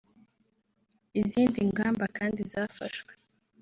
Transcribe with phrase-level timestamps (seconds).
[1.19, 3.11] Izindi ngamba kandi zafashwe